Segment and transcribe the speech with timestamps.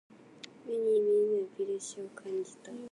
[0.65, 2.71] 目に見えないプレッシャーを感じた。